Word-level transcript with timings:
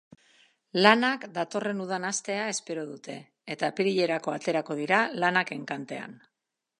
Lanak 0.83 1.25
datorren 1.33 1.83
udan 1.83 2.07
hastea 2.09 2.47
espero 2.53 2.85
dute, 2.93 3.17
eta 3.57 3.69
apririlerako 3.73 4.33
aterako 4.39 4.79
dira 4.81 5.03
lanak 5.25 5.55
enkantean. 5.59 6.17